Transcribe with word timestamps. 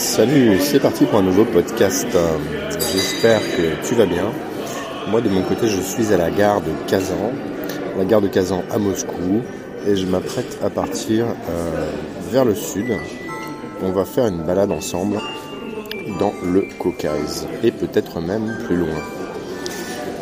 Salut, 0.00 0.58
c'est 0.60 0.80
parti 0.80 1.04
pour 1.04 1.18
un 1.18 1.22
nouveau 1.22 1.44
podcast. 1.44 2.06
J'espère 2.90 3.42
que 3.54 3.86
tu 3.86 3.94
vas 3.94 4.06
bien. 4.06 4.32
Moi 5.08 5.20
de 5.20 5.28
mon 5.28 5.42
côté 5.42 5.68
je 5.68 5.78
suis 5.78 6.14
à 6.14 6.16
la 6.16 6.30
gare 6.30 6.62
de 6.62 6.70
Kazan, 6.88 7.32
la 7.98 8.06
gare 8.06 8.22
de 8.22 8.28
Kazan 8.28 8.64
à 8.70 8.78
Moscou, 8.78 9.42
et 9.86 9.96
je 9.96 10.06
m'apprête 10.06 10.58
à 10.64 10.70
partir 10.70 11.26
euh, 11.26 11.90
vers 12.32 12.46
le 12.46 12.54
sud. 12.54 12.86
On 13.82 13.92
va 13.92 14.06
faire 14.06 14.26
une 14.26 14.42
balade 14.42 14.72
ensemble 14.72 15.18
dans 16.18 16.32
le 16.50 16.64
Caucase, 16.78 17.46
et 17.62 17.70
peut-être 17.70 18.22
même 18.22 18.56
plus 18.66 18.76
loin. 18.76 19.02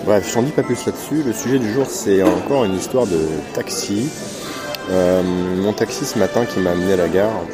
Bref, 0.04 0.28
je 0.28 0.38
n'en 0.38 0.42
dis 0.42 0.50
pas 0.50 0.64
plus 0.64 0.84
là-dessus. 0.86 1.22
Le 1.24 1.32
sujet 1.32 1.60
du 1.60 1.72
jour 1.72 1.86
c'est 1.88 2.24
encore 2.24 2.64
une 2.64 2.74
histoire 2.74 3.06
de 3.06 3.20
taxi. 3.54 4.08
Euh, 4.90 5.22
mon 5.22 5.72
taxi 5.72 6.04
ce 6.04 6.18
matin 6.18 6.46
qui 6.46 6.58
m'a 6.58 6.72
amené 6.72 6.94
à 6.94 6.96
la 6.96 7.08
gare 7.08 7.44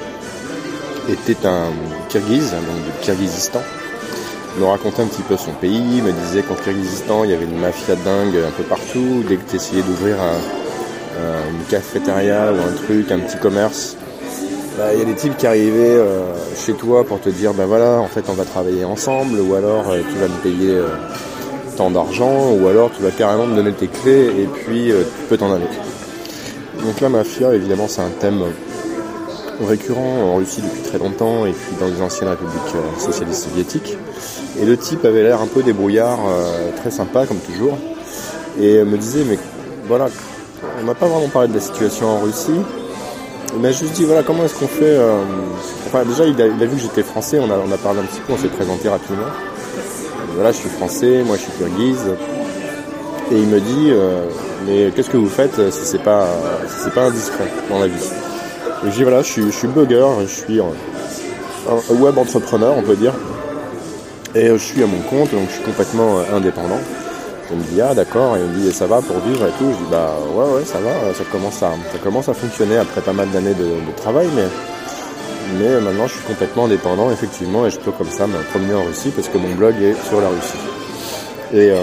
était 1.08 1.46
un 1.46 1.70
Kirghiz, 2.08 2.50
donc 2.50 2.82
du 2.84 2.90
Kirghizistan. 3.02 3.62
Il 4.56 4.62
me 4.62 4.68
racontait 4.68 5.02
un 5.02 5.06
petit 5.06 5.22
peu 5.22 5.36
son 5.36 5.52
pays, 5.52 5.96
il 5.96 6.02
me 6.02 6.12
disait 6.12 6.42
qu'en 6.42 6.54
Kirghizistan 6.54 7.24
il 7.24 7.30
y 7.30 7.34
avait 7.34 7.44
une 7.44 7.58
mafia 7.58 7.96
dingue 7.96 8.36
un 8.36 8.52
peu 8.52 8.62
partout. 8.62 9.24
Dès 9.28 9.36
que 9.36 9.50
tu 9.50 9.56
essayais 9.56 9.82
d'ouvrir 9.82 10.16
une 11.18 11.64
cafétéria 11.68 12.52
ou 12.52 12.56
un 12.56 12.84
truc, 12.84 13.10
un 13.10 13.18
petit 13.18 13.38
commerce, 13.38 13.96
bah, 14.76 14.92
il 14.92 14.98
y 14.98 15.02
a 15.02 15.04
des 15.04 15.14
types 15.14 15.36
qui 15.36 15.46
arrivaient 15.46 15.98
euh, 15.98 16.34
chez 16.56 16.72
toi 16.72 17.04
pour 17.04 17.20
te 17.20 17.28
dire 17.28 17.54
ben 17.54 17.64
voilà 17.64 18.00
en 18.00 18.08
fait 18.08 18.24
on 18.28 18.32
va 18.32 18.44
travailler 18.44 18.84
ensemble 18.84 19.38
ou 19.38 19.54
alors 19.54 19.88
euh, 19.88 20.00
tu 20.10 20.18
vas 20.18 20.26
me 20.26 20.42
payer 20.42 20.72
euh, 20.72 20.88
tant 21.76 21.92
d'argent 21.92 22.50
ou 22.50 22.66
alors 22.66 22.90
tu 22.90 23.00
vas 23.00 23.12
carrément 23.12 23.46
me 23.46 23.54
donner 23.54 23.72
tes 23.72 23.86
clés 23.86 24.32
et 24.36 24.46
puis 24.46 24.86
tu 24.86 25.22
peux 25.28 25.36
t'en 25.36 25.52
aller. 25.52 25.68
Donc 26.82 27.00
la 27.00 27.08
mafia 27.08 27.54
évidemment 27.54 27.86
c'est 27.86 28.00
un 28.00 28.10
thème 28.18 28.42
récurrent 29.62 30.32
en 30.32 30.36
Russie 30.36 30.62
depuis 30.62 30.82
très 30.82 30.98
longtemps 30.98 31.46
et 31.46 31.52
puis 31.52 31.76
dans 31.78 31.86
les 31.86 32.00
anciennes 32.02 32.28
républiques 32.28 32.74
euh, 32.74 33.00
socialistes 33.00 33.44
soviétiques. 33.44 33.96
Et 34.60 34.64
le 34.64 34.76
type 34.76 35.04
avait 35.04 35.22
l'air 35.22 35.40
un 35.40 35.46
peu 35.46 35.62
débrouillard, 35.62 36.18
euh, 36.26 36.70
très 36.76 36.90
sympa 36.90 37.26
comme 37.26 37.38
toujours, 37.38 37.76
et 38.60 38.82
me 38.84 38.96
disait 38.96 39.24
mais 39.28 39.38
voilà, 39.86 40.08
on 40.80 40.84
n'a 40.84 40.94
pas 40.94 41.06
vraiment 41.06 41.28
parlé 41.28 41.48
de 41.48 41.54
la 41.54 41.60
situation 41.60 42.08
en 42.08 42.20
Russie, 42.20 42.60
il 43.54 43.60
m'a 43.60 43.70
juste 43.70 43.92
dit 43.92 44.04
voilà 44.04 44.22
comment 44.22 44.44
est-ce 44.44 44.58
qu'on 44.58 44.68
fait. 44.68 44.84
Euh, 44.84 45.22
enfin 45.86 46.04
déjà 46.04 46.24
il 46.24 46.40
a, 46.40 46.48
vu 46.48 46.76
que 46.76 46.82
j'étais 46.82 47.02
français, 47.02 47.38
on 47.38 47.50
a, 47.50 47.56
on 47.56 47.70
a 47.70 47.78
parlé 47.78 48.00
un 48.00 48.04
petit 48.04 48.20
peu, 48.20 48.32
on 48.32 48.38
s'est 48.38 48.48
présenté 48.48 48.88
rapidement. 48.88 49.26
voilà 50.34 50.52
je 50.52 50.58
suis 50.58 50.70
français, 50.70 51.22
moi 51.24 51.36
je 51.36 51.42
suis 51.42 51.52
kirghize. 51.52 52.14
Et 53.32 53.38
il 53.38 53.46
me 53.46 53.58
dit 53.58 53.90
mais 54.66 54.92
qu'est-ce 54.94 55.08
que 55.08 55.16
vous 55.16 55.30
faites 55.30 55.70
si 55.70 55.86
c'est 55.86 56.02
pas 56.02 56.26
si 56.68 56.84
c'est 56.84 56.92
pas 56.92 57.04
indiscret 57.04 57.50
dans 57.70 57.78
la 57.78 57.86
vie? 57.86 58.23
Je 58.84 58.90
dis 58.90 59.02
voilà, 59.02 59.22
je 59.22 59.28
suis, 59.28 59.42
je 59.50 59.66
bugger, 59.66 60.06
je 60.22 60.26
suis 60.26 60.60
un 60.60 61.94
web 61.94 62.18
entrepreneur, 62.18 62.74
on 62.76 62.82
peut 62.82 62.96
dire. 62.96 63.14
Et 64.34 64.48
je 64.48 64.56
suis 64.56 64.82
à 64.82 64.86
mon 64.86 65.00
compte, 65.02 65.30
donc 65.30 65.48
je 65.48 65.54
suis 65.54 65.62
complètement 65.62 66.18
euh, 66.18 66.36
indépendant. 66.36 66.80
Il 67.50 67.58
me 67.58 67.62
dit 67.62 67.80
ah 67.80 67.94
d'accord, 67.94 68.36
et 68.36 68.40
il 68.40 68.46
me 68.46 68.64
dit 68.64 68.72
ça 68.72 68.86
va 68.86 69.00
pour 69.00 69.18
vivre 69.20 69.46
et 69.46 69.52
tout. 69.58 69.70
Je 69.70 69.84
dis 69.84 69.90
bah 69.90 70.14
ouais 70.34 70.54
ouais 70.54 70.64
ça 70.64 70.78
va, 70.80 71.14
ça 71.14 71.24
commence 71.30 71.62
à, 71.62 71.70
ça 71.92 71.98
commence 72.02 72.28
à 72.28 72.34
fonctionner 72.34 72.76
après 72.76 73.00
pas 73.00 73.12
mal 73.12 73.30
d'années 73.30 73.54
de, 73.54 73.74
travail, 73.96 74.28
mais 74.34 74.46
mais 75.58 75.80
maintenant 75.80 76.06
je 76.06 76.14
suis 76.14 76.24
complètement 76.24 76.64
indépendant 76.64 77.10
effectivement 77.10 77.66
et 77.66 77.70
je 77.70 77.78
peux 77.78 77.92
comme 77.92 78.10
ça 78.10 78.26
me 78.26 78.42
promener 78.50 78.74
en 78.74 78.82
Russie 78.84 79.12
parce 79.14 79.28
que 79.28 79.38
mon 79.38 79.54
blog 79.54 79.74
est 79.80 79.94
sur 80.08 80.20
la 80.20 80.28
Russie. 80.28 80.58
Et, 81.52 81.70
euh, 81.70 81.82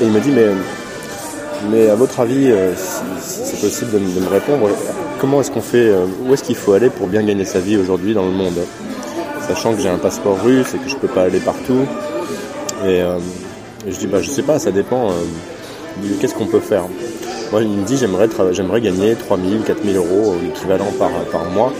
et 0.00 0.04
il 0.04 0.10
me 0.10 0.20
dit 0.20 0.30
mais 0.30 0.48
mais 1.70 1.88
à 1.88 1.94
votre 1.94 2.20
avis, 2.20 2.50
euh, 2.50 2.72
si, 2.76 3.40
c'est 3.44 3.60
possible 3.60 3.92
de, 3.92 3.98
me 3.98 4.28
répondre, 4.28 4.68
comment 5.18 5.40
est-ce 5.40 5.50
qu'on 5.50 5.60
fait, 5.60 5.88
euh, 5.88 6.06
où 6.24 6.34
est-ce 6.34 6.44
qu'il 6.44 6.56
faut 6.56 6.72
aller 6.72 6.90
pour 6.90 7.06
bien 7.06 7.22
gagner 7.22 7.44
sa 7.44 7.58
vie 7.58 7.76
aujourd'hui 7.76 8.14
dans 8.14 8.24
le 8.24 8.32
monde 8.32 8.58
Sachant 9.46 9.74
que 9.74 9.80
j'ai 9.80 9.88
un 9.88 9.98
passeport 9.98 10.42
russe 10.42 10.74
et 10.74 10.78
que 10.78 10.88
je 10.88 10.96
peux 10.96 11.08
pas 11.08 11.22
aller 11.22 11.40
partout. 11.40 11.86
Et, 12.84 13.00
euh, 13.00 13.18
je 13.88 13.96
dis, 13.96 14.06
bah 14.06 14.20
je 14.20 14.28
sais 14.28 14.42
pas, 14.42 14.58
ça 14.58 14.72
dépend. 14.72 15.10
Qu'est-ce 16.20 16.34
qu'on 16.34 16.46
peut 16.46 16.60
faire 16.60 16.84
Moi, 17.52 17.62
il 17.62 17.68
me 17.68 17.84
dit, 17.84 17.96
j'aimerais, 17.96 18.28
j'aimerais 18.50 18.80
gagner 18.80 19.14
3000, 19.14 19.62
4000 19.62 19.96
euros 19.96 20.34
l'équivalent 20.42 20.92
par 20.98 21.44
mois. 21.50 21.72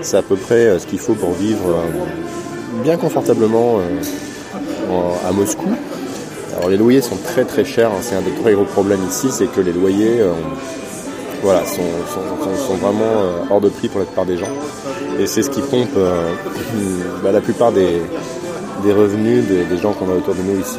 C'est 0.00 0.16
à 0.16 0.22
peu 0.22 0.34
près 0.34 0.78
ce 0.80 0.86
qu'il 0.86 0.98
faut 0.98 1.14
pour 1.14 1.32
vivre 1.32 1.80
bien 2.82 2.96
confortablement 2.96 3.78
à 5.24 5.30
Moscou. 5.30 5.70
Alors 6.56 6.68
les 6.68 6.76
loyers 6.76 7.02
sont 7.02 7.16
très 7.16 7.44
très 7.44 7.64
chers, 7.64 7.90
hein. 7.90 8.00
c'est 8.00 8.14
un 8.14 8.22
des 8.22 8.30
très 8.30 8.52
gros 8.52 8.64
problèmes 8.64 9.04
ici, 9.08 9.26
c'est 9.30 9.46
que 9.46 9.60
les 9.60 9.72
loyers 9.72 10.20
euh, 10.20 10.32
voilà, 11.42 11.64
sont, 11.64 11.82
vraiment 12.80 13.00
euh, 13.00 13.38
hors 13.50 13.60
de 13.60 13.68
prix 13.68 13.88
pour 13.88 13.98
la 13.98 14.06
plupart 14.06 14.24
des 14.24 14.36
gens. 14.36 14.48
Et 15.18 15.26
c'est 15.26 15.42
ce 15.42 15.50
qui 15.50 15.60
pompe 15.62 15.96
euh, 15.96 16.32
bah, 17.24 17.32
la 17.32 17.40
plupart 17.40 17.72
des, 17.72 18.00
revenus 18.84 19.44
des, 19.46 19.78
gens 19.78 19.92
qu'on 19.94 20.08
a 20.10 20.14
autour 20.14 20.34
de 20.34 20.42
nous 20.42 20.60
ici. 20.60 20.78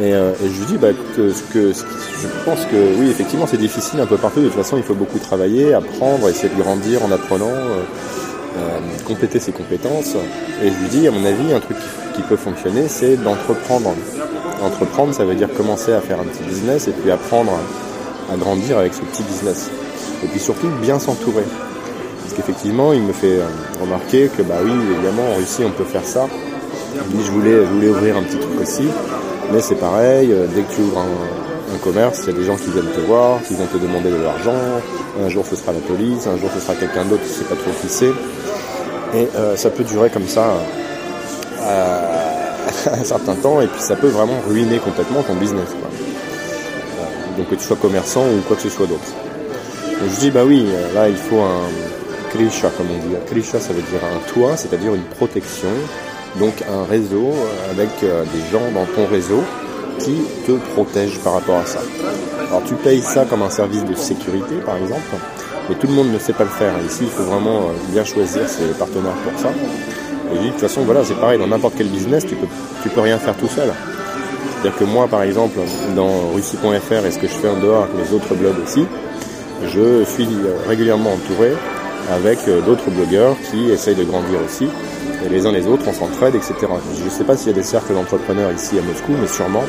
Et, 0.00 0.12
je 0.12 0.58
lui 0.58 0.66
dis, 0.66 0.76
bah, 0.76 0.88
que, 1.16 1.32
que, 1.52 1.72
je 1.72 2.44
pense 2.44 2.64
que 2.66 3.00
oui, 3.00 3.08
effectivement, 3.08 3.46
c'est 3.46 3.56
difficile 3.56 4.00
un 4.00 4.06
peu 4.06 4.16
partout. 4.16 4.40
De 4.40 4.46
toute 4.46 4.54
façon, 4.54 4.76
il 4.76 4.82
faut 4.82 4.94
beaucoup 4.94 5.18
travailler, 5.18 5.72
apprendre, 5.72 6.28
essayer 6.28 6.54
de 6.54 6.60
grandir 6.60 7.04
en 7.04 7.10
apprenant, 7.10 7.50
compléter 9.06 9.40
ses 9.40 9.52
compétences. 9.52 10.14
Et 10.62 10.68
je 10.68 10.74
lui 10.74 10.88
dis, 10.88 11.08
à 11.08 11.10
mon 11.10 11.24
avis, 11.24 11.52
un 11.52 11.60
truc 11.60 11.78
qui 12.14 12.22
peut 12.22 12.36
fonctionner, 12.36 12.86
c'est 12.88 13.16
d'entreprendre 13.16 13.94
Entreprendre, 14.62 15.14
ça 15.14 15.24
veut 15.24 15.34
dire 15.34 15.48
commencer 15.56 15.92
à 15.92 16.00
faire 16.00 16.18
un 16.20 16.24
petit 16.24 16.42
business 16.42 16.88
et 16.88 16.92
puis 16.92 17.10
apprendre 17.10 17.52
à, 18.32 18.36
grandir 18.36 18.78
avec 18.78 18.92
ce 18.94 19.00
petit 19.00 19.22
business. 19.22 19.70
Et 20.24 20.26
puis 20.26 20.40
surtout 20.40 20.68
bien 20.82 20.98
s'entourer. 20.98 21.44
Parce 22.22 22.34
qu'effectivement, 22.34 22.92
il 22.92 23.02
me 23.02 23.12
fait 23.12 23.38
euh, 23.38 23.46
remarquer 23.80 24.28
que 24.36 24.42
bah 24.42 24.56
oui, 24.64 24.72
évidemment, 24.72 25.22
en 25.32 25.36
Russie, 25.36 25.62
on 25.64 25.70
peut 25.70 25.84
faire 25.84 26.04
ça. 26.04 26.26
Il 27.14 27.24
je 27.24 27.30
voulais, 27.30 27.88
ouvrir 27.88 28.16
un 28.16 28.22
petit 28.22 28.38
truc 28.38 28.60
aussi, 28.60 28.88
mais 29.52 29.60
c'est 29.60 29.76
pareil, 29.76 30.32
euh, 30.32 30.46
dès 30.52 30.62
que 30.62 30.74
tu 30.74 30.80
ouvres 30.80 30.98
un, 30.98 31.78
commerce, 31.84 32.22
il 32.24 32.32
y 32.32 32.36
a 32.36 32.38
des 32.38 32.44
gens 32.44 32.56
qui 32.56 32.70
viennent 32.70 32.90
te 32.90 33.00
voir, 33.00 33.40
qui 33.46 33.54
vont 33.54 33.66
te 33.66 33.76
demander 33.76 34.10
de 34.10 34.16
l'argent, 34.16 34.54
un 35.22 35.28
jour 35.28 35.44
ce 35.48 35.54
sera 35.54 35.70
la 35.72 35.78
police, 35.78 36.26
un 36.26 36.36
jour 36.36 36.50
ce 36.52 36.60
sera 36.60 36.74
quelqu'un 36.74 37.04
d'autre 37.04 37.22
qui 37.22 37.28
ne 37.28 37.34
sait 37.34 37.44
pas 37.44 37.54
trop 37.54 37.70
qui 37.80 37.88
c'est. 37.88 38.12
Et 39.14 39.28
euh, 39.36 39.54
ça 39.54 39.70
peut 39.70 39.84
durer 39.84 40.10
comme 40.10 40.26
ça 40.26 40.54
un 42.92 43.04
certain 43.04 43.34
temps 43.34 43.60
et 43.60 43.66
puis 43.66 43.80
ça 43.80 43.96
peut 43.96 44.08
vraiment 44.08 44.40
ruiner 44.48 44.78
complètement 44.78 45.22
ton 45.22 45.34
business. 45.34 45.68
Euh, 45.70 47.36
donc 47.36 47.50
que 47.50 47.54
tu 47.54 47.62
sois 47.64 47.76
commerçant 47.76 48.22
ou 48.22 48.40
quoi 48.46 48.56
que 48.56 48.62
ce 48.62 48.68
soit 48.68 48.86
d'autre. 48.86 49.12
Donc 50.00 50.10
je 50.14 50.20
dis 50.20 50.30
bah 50.30 50.42
oui, 50.46 50.66
euh, 50.68 50.94
là 50.94 51.08
il 51.08 51.16
faut 51.16 51.40
un 51.40 51.62
krisha 52.30 52.70
comme 52.70 52.86
on 52.90 53.08
dit. 53.08 53.14
Krisha 53.26 53.60
ça 53.60 53.72
veut 53.72 53.82
dire 53.82 54.00
un 54.04 54.32
toit, 54.32 54.56
c'est-à-dire 54.56 54.94
une 54.94 55.02
protection, 55.02 55.68
donc 56.38 56.62
un 56.70 56.84
réseau 56.84 57.32
euh, 57.32 57.70
avec 57.70 57.88
des 58.00 58.50
gens 58.50 58.70
dans 58.74 58.86
ton 58.94 59.06
réseau 59.10 59.42
qui 59.98 60.16
te 60.46 60.52
protègent 60.74 61.18
par 61.20 61.34
rapport 61.34 61.58
à 61.58 61.66
ça. 61.66 61.80
Alors 62.48 62.62
tu 62.64 62.74
payes 62.74 63.02
ça 63.02 63.24
comme 63.24 63.42
un 63.42 63.50
service 63.50 63.84
de 63.84 63.94
sécurité 63.94 64.54
par 64.64 64.76
exemple, 64.76 65.02
mais 65.68 65.74
tout 65.74 65.86
le 65.86 65.94
monde 65.94 66.12
ne 66.12 66.18
sait 66.18 66.32
pas 66.32 66.44
le 66.44 66.50
faire. 66.50 66.74
Ici 66.86 67.00
il 67.02 67.10
faut 67.10 67.24
vraiment 67.24 67.70
bien 67.88 68.04
choisir 68.04 68.48
ses 68.48 68.66
partenaires 68.78 69.16
pour 69.24 69.38
ça. 69.40 69.50
Et 70.32 70.38
de 70.38 70.50
toute 70.50 70.60
façon, 70.60 70.82
voilà, 70.82 71.04
c'est 71.04 71.14
pareil, 71.14 71.38
dans 71.38 71.46
n'importe 71.46 71.74
quel 71.76 71.88
business, 71.88 72.26
tu 72.26 72.34
peux, 72.34 72.46
tu 72.82 72.88
peux 72.88 73.00
rien 73.00 73.18
faire 73.18 73.36
tout 73.36 73.48
seul. 73.48 73.72
C'est-à-dire 74.60 74.78
que 74.78 74.84
moi, 74.84 75.06
par 75.06 75.22
exemple, 75.22 75.58
dans 75.94 76.30
russie.fr 76.34 77.06
et 77.06 77.10
ce 77.10 77.18
que 77.18 77.28
je 77.28 77.32
fais 77.32 77.48
en 77.48 77.60
dehors 77.60 77.84
avec 77.84 77.94
mes 77.94 78.16
autres 78.16 78.34
blogs 78.34 78.56
aussi, 78.64 78.84
je 79.64 80.04
suis 80.04 80.28
régulièrement 80.66 81.12
entouré 81.12 81.52
avec 82.10 82.38
euh, 82.48 82.60
d'autres 82.60 82.90
blogueurs 82.90 83.36
qui 83.50 83.70
essayent 83.70 83.94
de 83.94 84.04
grandir 84.04 84.40
aussi. 84.44 84.68
Et 85.24 85.28
les 85.28 85.46
uns 85.46 85.52
les 85.52 85.66
autres, 85.66 85.84
on 85.86 85.92
s'entraide, 85.92 86.34
etc. 86.34 86.54
Je 86.98 87.04
ne 87.04 87.10
sais 87.10 87.24
pas 87.24 87.36
s'il 87.36 87.48
y 87.48 87.50
a 87.50 87.54
des 87.54 87.62
cercles 87.62 87.92
d'entrepreneurs 87.92 88.52
ici 88.52 88.78
à 88.78 88.82
Moscou, 88.82 89.12
mais 89.20 89.26
sûrement. 89.26 89.64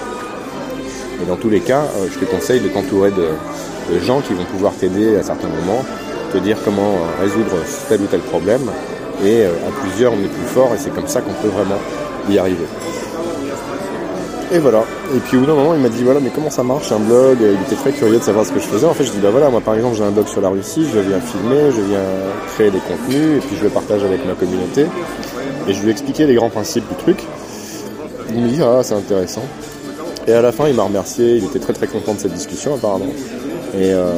Et 1.22 1.26
dans 1.26 1.36
tous 1.36 1.50
les 1.50 1.60
cas, 1.60 1.84
euh, 1.84 2.08
je 2.12 2.18
te 2.18 2.26
conseille 2.26 2.62
de 2.62 2.70
t'entourer 2.70 3.12
de, 3.12 3.30
gens 4.02 4.22
qui 4.22 4.34
vont 4.34 4.46
pouvoir 4.46 4.74
t'aider 4.74 5.16
à 5.18 5.24
certains 5.24 5.48
moments, 5.48 5.84
te 6.32 6.38
dire 6.38 6.58
comment 6.64 6.94
euh, 6.94 7.22
résoudre 7.22 7.56
tel 7.90 8.02
ou 8.02 8.06
tel 8.06 8.22
problème, 8.22 8.62
et 9.24 9.46
euh, 9.46 9.52
à 9.68 9.72
plusieurs, 9.82 10.14
on 10.14 10.18
est 10.18 10.28
plus 10.28 10.48
fort 10.48 10.72
et 10.74 10.78
c'est 10.78 10.94
comme 10.94 11.08
ça 11.08 11.22
qu'on 11.22 11.34
peut 11.34 11.50
vraiment 11.50 11.80
y 12.30 12.38
arriver. 12.38 12.66
Et 14.52 14.58
voilà. 14.58 14.84
Et 15.16 15.20
puis 15.20 15.38
au 15.38 15.42
bout 15.42 15.46
d'un 15.46 15.54
moment, 15.54 15.76
il 15.76 15.82
m'a 15.82 15.90
dit 15.90 16.04
voilà, 16.04 16.20
mais 16.20 16.32
comment 16.34 16.50
ça 16.50 16.64
marche 16.64 16.92
un 16.92 17.00
blog? 17.00 17.38
Il 17.42 17.62
était 17.68 17.76
très 17.76 17.92
curieux 17.92 18.18
de 18.18 18.24
savoir 18.24 18.46
ce 18.46 18.52
que 18.52 18.60
je 18.60 18.66
faisais. 18.66 18.88
En 18.88 18.94
fait, 18.94 19.04
je 19.04 19.12
dis 19.12 19.20
bah 19.20 19.30
voilà, 19.30 19.50
moi 19.50 19.62
par 19.62 19.76
exemple, 19.76 19.96
j'ai 19.96 20.04
un 20.04 20.12
blog 20.12 20.28
sur 20.28 20.42
la 20.42 20.50
Russie, 20.50 20.88
je 20.92 21.00
viens 21.00 21.20
filmer, 21.20 21.72
je 21.72 21.82
viens 21.82 22.06
créer 22.56 22.72
des 22.72 22.80
contenus 22.80 23.38
et 23.38 23.46
puis 23.46 23.56
je 23.58 23.64
le 23.64 23.70
partage 23.70 24.04
avec 24.04 24.26
ma 24.26 24.34
communauté. 24.34 24.88
Et 25.68 25.74
je 25.74 25.82
lui 25.82 25.90
ai 25.90 25.92
expliqué 25.92 26.26
les 26.26 26.34
grands 26.34 26.50
principes 26.50 26.88
du 26.88 26.96
truc. 26.96 27.24
Il 28.34 28.42
me 28.42 28.48
dit 28.48 28.62
ah, 28.64 28.82
c'est 28.82 28.96
intéressant. 28.96 29.44
Et 30.28 30.34
à 30.34 30.42
la 30.42 30.52
fin, 30.52 30.68
il 30.68 30.74
m'a 30.74 30.84
remercié. 30.84 31.36
Il 31.38 31.46
était 31.46 31.60
très 31.60 31.74
très 31.74 31.88
content 31.88 32.16
de 32.16 32.20
cette 32.20 32.34
discussion 32.34 32.74
apparemment. 32.74 33.14
Et 33.76 33.94
euh, 33.94 34.12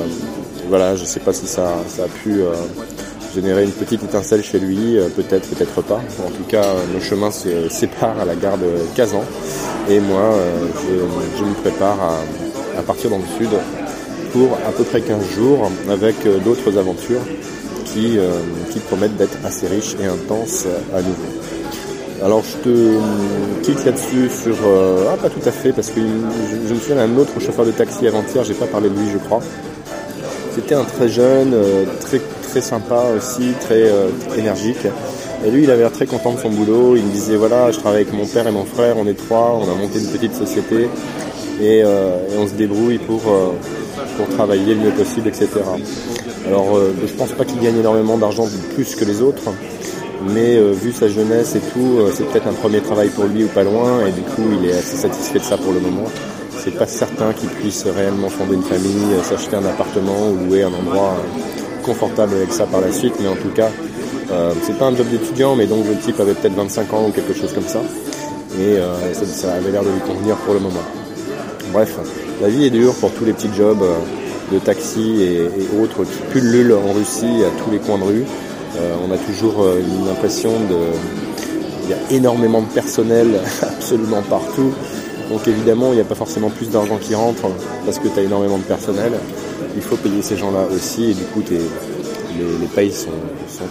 voilà, 0.70 0.96
je 0.96 1.04
sais 1.04 1.20
pas 1.20 1.34
si 1.34 1.46
ça, 1.46 1.74
ça 1.88 2.04
a 2.04 2.08
pu 2.08 2.42
euh, 2.42 2.54
générer 3.34 3.64
une 3.64 3.72
petite 3.72 4.04
étincelle 4.04 4.44
chez 4.44 4.60
lui, 4.60 4.98
euh, 4.98 5.08
peut-être, 5.10 5.48
peut-être 5.50 5.82
pas. 5.82 6.02
En 6.26 6.30
tout 6.32 6.44
cas, 6.48 6.66
nos 6.94 7.00
chemins 7.00 7.32
se 7.32 7.70
séparent 7.70 8.20
à 8.20 8.26
la 8.26 8.36
gare 8.36 8.58
de 8.58 8.70
Kazan. 8.96 9.24
Et 9.90 10.00
moi, 10.00 10.22
euh, 10.22 10.68
je, 11.38 11.44
me 11.44 11.54
prépare 11.54 11.98
à, 12.78 12.82
partir 12.82 13.10
dans 13.10 13.18
le 13.18 13.24
sud 13.38 13.50
pour 14.34 14.58
à 14.68 14.72
peu 14.72 14.84
près 14.84 15.02
15 15.02 15.30
jours 15.36 15.70
avec 15.90 16.16
euh, 16.26 16.40
d'autres 16.40 16.78
aventures 16.78 17.22
qui, 17.86 18.18
qui 18.70 18.80
promettent 18.80 19.18
d'être 19.18 19.38
assez 19.44 19.68
riches 19.68 19.98
et 20.02 20.06
intenses 20.06 20.66
à 20.96 21.02
nouveau. 21.02 21.28
Alors 22.24 22.42
je 22.42 22.70
te 22.70 23.64
quitte 23.64 23.84
là-dessus 23.84 24.30
sur... 24.30 24.56
ah 25.12 25.18
pas 25.18 25.30
tout 25.30 25.46
à 25.46 25.52
fait, 25.52 25.74
parce 25.74 25.90
que 25.90 26.00
je 26.00 26.74
me 26.74 26.80
souviens 26.80 26.96
d'un 26.96 27.18
autre 27.18 27.38
chauffeur 27.42 27.66
de 27.66 27.72
taxi 27.72 28.08
avant-hier, 28.08 28.46
j'ai 28.46 28.54
pas 28.54 28.68
parlé 28.68 28.88
de 28.88 28.98
lui 28.98 29.10
je 29.12 29.18
crois. 29.18 29.42
C'était 30.56 30.76
un 30.76 30.86
très 30.86 31.10
jeune, 31.10 31.54
très, 32.00 32.22
très 32.52 32.62
sympa 32.62 33.04
aussi, 33.18 33.54
très 33.62 33.90
énergique. 34.38 34.86
Et 35.46 35.50
lui, 35.50 35.64
il 35.64 35.72
avait 35.72 35.82
l'air 35.82 35.92
très 35.92 36.06
content 36.06 36.34
de 36.34 36.40
son 36.40 36.50
boulot. 36.50 36.96
Il 36.98 37.04
me 37.04 37.12
disait 37.12 37.38
voilà, 37.38 37.72
je 37.72 37.80
travaille 37.80 38.02
avec 38.02 38.14
mon 38.14 38.26
père 38.26 38.46
et 38.48 38.52
mon 38.52 38.66
frère, 38.66 38.96
on 38.98 39.08
est 39.08 39.18
trois, 39.18 39.60
on 39.60 39.64
a 39.64 39.76
monté 39.76 40.00
une 40.00 40.08
petite 40.08 40.36
société 40.36 40.88
et, 41.62 41.82
euh, 41.84 42.18
on 42.38 42.48
se 42.48 42.54
débrouille 42.54 42.98
pour, 42.98 43.22
euh, 43.28 43.52
pour 44.18 44.28
travailler 44.36 44.76
le 44.76 44.82
mieux 44.82 44.92
possible, 44.92 45.28
etc. 45.28 45.48
Alors, 46.48 46.76
euh, 46.76 46.94
je 47.06 47.14
pense 47.14 47.32
pas 47.32 47.46
qu'il 47.46 47.60
gagne 47.60 47.78
énormément 47.78 48.18
d'argent 48.18 48.48
plus 48.76 48.96
que 48.96 49.06
les 49.06 49.22
autres, 49.22 49.50
mais 50.34 50.60
vu 50.74 50.92
sa 50.92 51.08
jeunesse 51.08 51.56
et 51.56 51.60
tout, 51.74 52.00
c'est 52.14 52.26
peut-être 52.28 52.48
un 52.48 52.54
premier 52.54 52.82
travail 52.82 53.10
pour 53.10 53.26
lui 53.26 53.44
ou 53.44 53.48
pas 53.48 53.64
loin, 53.64 54.06
et 54.06 54.12
du 54.12 54.22
coup, 54.22 54.44
il 54.60 54.70
est 54.70 54.74
assez 54.74 54.96
satisfait 54.98 55.40
de 55.40 55.44
ça 55.44 55.58
pour 55.58 55.74
le 55.74 55.80
moment. 55.80 56.06
C'est 56.60 56.78
pas 56.78 56.86
certain 56.86 57.34
qu'il 57.34 57.50
puisse 57.50 57.86
réellement 57.88 58.30
fonder 58.30 58.54
une 58.54 58.64
famille, 58.64 59.16
s'acheter 59.24 59.56
un 59.56 59.66
appartement 59.66 60.30
ou 60.30 60.46
louer 60.46 60.62
un 60.62 60.74
endroit 60.74 61.16
confortable 61.82 62.36
avec 62.36 62.54
ça 62.54 62.66
par 62.66 62.82
la 62.82 62.92
suite, 62.92 63.14
mais 63.20 63.28
en 63.28 63.36
tout 63.36 63.50
cas, 63.50 63.70
euh, 64.32 64.54
c'est 64.64 64.78
pas 64.78 64.86
un 64.86 64.96
job 64.96 65.08
d'étudiant, 65.10 65.56
mais 65.56 65.66
donc 65.66 65.86
le 65.88 65.96
type 65.96 66.20
avait 66.20 66.34
peut-être 66.34 66.56
25 66.56 66.94
ans 66.94 67.08
ou 67.08 67.12
quelque 67.12 67.34
chose 67.34 67.52
comme 67.54 67.68
ça. 67.68 67.82
Et 68.58 68.78
euh, 68.78 69.14
ça, 69.14 69.54
avait 69.54 69.72
l'air 69.72 69.84
de 69.84 69.90
lui 69.90 70.00
convenir 70.00 70.36
pour 70.38 70.54
le 70.54 70.60
moment. 70.60 70.84
Bref, 71.74 71.98
la 72.42 72.50
vie 72.50 72.66
est 72.66 72.70
dure 72.70 72.94
pour 72.96 73.12
tous 73.12 73.26
les 73.26 73.34
petits 73.34 73.50
jobs 73.56 73.82
euh, 73.82 74.54
de 74.54 74.60
taxi 74.60 75.22
et, 75.22 75.50
autres 75.82 76.04
qui 76.04 76.20
pullulent 76.30 76.74
en 76.74 76.94
Russie 76.94 77.44
à 77.46 77.64
tous 77.64 77.72
les 77.72 77.80
coins 77.80 77.98
de 77.98 78.04
rue. 78.04 78.26
on 79.08 79.12
a 79.12 79.18
toujours 79.18 79.66
une 79.78 80.10
impression 80.10 80.52
de... 80.52 80.78
Il 81.86 81.90
y 81.90 81.94
a 81.94 82.18
énormément 82.18 82.62
de 82.62 82.68
personnel 82.68 83.40
absolument 83.62 84.22
partout. 84.30 84.74
Donc 85.30 85.48
évidemment, 85.48 85.94
il 85.94 85.96
n'y 85.96 86.02
a 86.02 86.06
pas 86.06 86.16
forcément 86.16 86.50
plus 86.50 86.70
d'argent 86.70 86.98
qui 86.98 87.16
rentre 87.16 87.44
parce 87.86 87.98
que 88.00 88.10
tu 88.10 88.20
as 88.20 88.24
énormément 88.24 88.58
de 88.58 88.64
personnel. 88.64 89.14
Il 89.76 89.82
faut 89.82 89.96
payer 89.96 90.22
ces 90.22 90.38
gens-là 90.38 90.66
aussi 90.74 91.12
et 91.12 91.14
du 91.14 91.24
coup, 91.24 91.42
les, 91.50 91.60
les 92.60 92.68
payes 92.68 92.92
sont, 92.92 93.10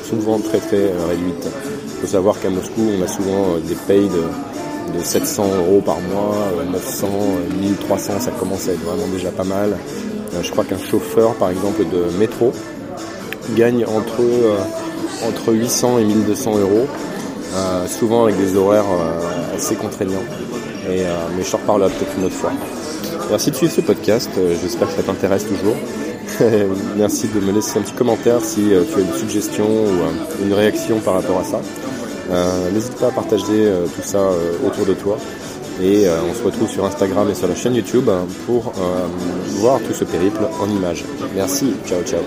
souvent 0.04 0.38
très 0.38 0.58
très 0.58 0.76
euh, 0.76 1.06
réduites. 1.08 1.48
Il 1.86 2.00
faut 2.00 2.06
savoir 2.06 2.38
qu'à 2.40 2.50
Moscou, 2.50 2.82
on 2.98 3.02
a 3.02 3.08
souvent 3.08 3.56
euh, 3.56 3.60
des 3.60 3.74
payes 3.74 4.08
de, 4.08 4.98
de 4.98 5.04
700 5.04 5.46
euros 5.58 5.80
par 5.80 6.00
mois, 6.00 6.36
900, 6.72 7.06
euh, 7.06 7.60
1300, 7.60 8.20
ça 8.20 8.30
commence 8.32 8.68
à 8.68 8.72
être 8.72 8.80
vraiment 8.80 9.08
déjà 9.12 9.30
pas 9.30 9.44
mal. 9.44 9.76
Je 10.40 10.50
crois 10.50 10.64
qu'un 10.64 10.78
chauffeur, 10.78 11.34
par 11.34 11.50
exemple, 11.50 11.84
de 11.92 12.16
métro 12.18 12.52
gagne 13.56 13.84
entre, 13.84 14.22
entre 15.26 15.52
800 15.52 15.98
et 15.98 16.04
1200 16.04 16.58
euros, 16.58 16.86
souvent 17.88 18.26
avec 18.26 18.36
des 18.36 18.54
horaires 18.54 18.84
assez 19.56 19.74
contraignants. 19.74 20.22
Et, 20.88 21.04
mais 21.36 21.42
je 21.42 21.50
te 21.50 21.56
reparlerai 21.56 21.90
peut-être 21.90 22.16
une 22.18 22.24
autre 22.24 22.34
fois. 22.34 22.52
Merci 23.30 23.50
de 23.50 23.56
suivre 23.56 23.72
ce 23.72 23.80
podcast, 23.80 24.30
j'espère 24.62 24.88
que 24.88 24.94
ça 24.94 25.02
t'intéresse 25.02 25.46
toujours. 25.46 25.76
Merci 26.96 27.28
de 27.28 27.40
me 27.40 27.52
laisser 27.52 27.78
un 27.78 27.82
petit 27.82 27.92
commentaire 27.92 28.40
si 28.40 28.72
euh, 28.72 28.82
tu 28.90 28.98
as 28.98 29.02
une 29.02 29.12
suggestion 29.12 29.66
ou 29.66 29.88
euh, 29.88 30.44
une 30.44 30.52
réaction 30.52 30.98
par 31.00 31.14
rapport 31.14 31.38
à 31.38 31.44
ça. 31.44 31.60
Euh, 32.30 32.70
n'hésite 32.70 32.96
pas 32.96 33.08
à 33.08 33.10
partager 33.10 33.72
tout 33.94 34.02
ça 34.02 34.30
autour 34.64 34.86
de 34.86 34.94
toi. 34.94 35.18
Et 35.82 36.06
on 36.08 36.34
se 36.34 36.42
retrouve 36.44 36.68
sur 36.68 36.84
Instagram 36.84 37.28
et 37.30 37.34
sur 37.34 37.48
la 37.48 37.54
chaîne 37.54 37.74
YouTube 37.74 38.08
pour 38.46 38.72
voir 39.60 39.80
tout 39.80 39.94
ce 39.94 40.04
périple 40.04 40.42
en 40.60 40.68
images. 40.68 41.04
Merci, 41.34 41.72
ciao 41.86 42.02
ciao. 42.02 42.20